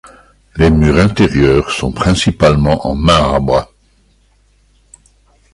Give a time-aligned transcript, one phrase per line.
[0.55, 3.69] Les murs intérieurs sont principalement en marbre.